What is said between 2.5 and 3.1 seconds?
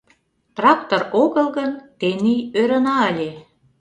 ӧрына